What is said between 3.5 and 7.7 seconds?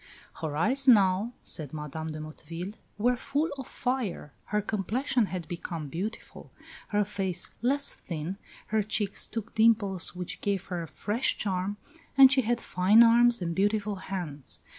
of fire, her complexion had become beautiful, her face